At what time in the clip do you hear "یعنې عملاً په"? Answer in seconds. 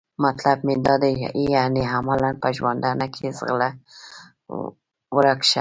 1.55-2.47